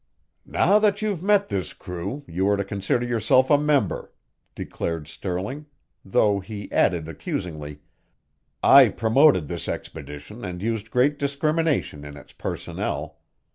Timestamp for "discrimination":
11.19-12.03